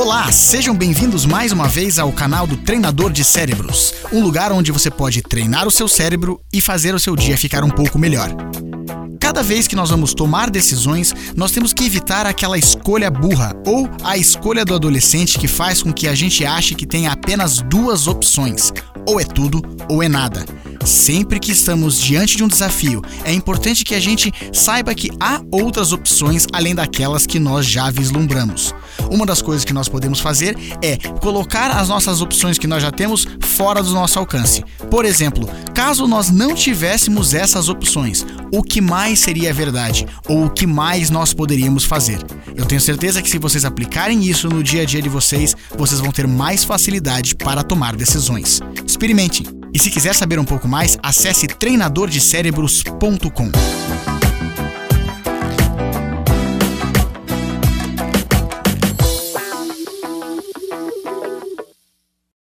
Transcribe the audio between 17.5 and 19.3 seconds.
duas opções: ou é